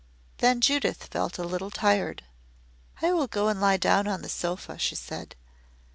Then 0.39 0.61
Judith 0.61 1.03
felt 1.05 1.37
a 1.37 1.43
little 1.43 1.69
tired. 1.69 2.23
"I 3.03 3.11
will 3.13 3.27
go 3.27 3.49
and 3.49 3.61
lie 3.61 3.77
down 3.77 4.07
on 4.07 4.23
the 4.23 4.29
sofa," 4.29 4.79
she 4.79 4.95
said. 4.95 5.35